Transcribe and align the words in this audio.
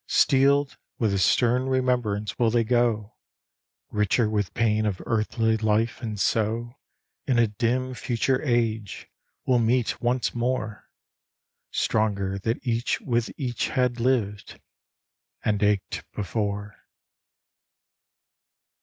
Steeled 0.07 0.77
with 0.97 1.11
the 1.11 1.19
stern 1.19 1.69
remembrance 1.69 2.39
will 2.39 2.49
they 2.49 2.63
go, 2.63 3.13
Richer 3.91 4.27
with 4.27 4.51
pain 4.55 4.87
of 4.87 4.99
earthly 5.05 5.57
life, 5.57 6.01
and 6.01 6.19
so, 6.19 6.73
In 7.27 7.37
a 7.37 7.45
dim, 7.45 7.93
future 7.93 8.41
age, 8.41 9.07
will 9.45 9.59
meet 9.59 10.01
once 10.01 10.33
more, 10.33 10.89
Stronger 11.69 12.39
that 12.39 12.65
each 12.65 12.99
with 12.99 13.29
each 13.37 13.67
had 13.69 13.99
lived 13.99 14.59
and 15.45 15.61
ached 15.61 16.03
before. 16.15 16.77